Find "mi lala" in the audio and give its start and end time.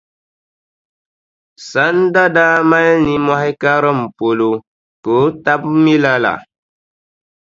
5.83-6.33